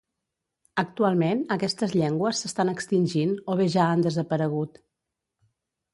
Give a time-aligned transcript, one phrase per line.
[0.83, 4.85] Actualment aquestes llengües s'estan extingint o bé ja han desaparegut.